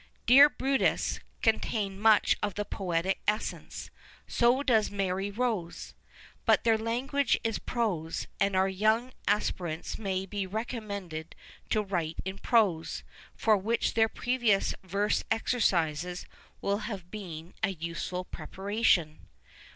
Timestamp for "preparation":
18.25-19.27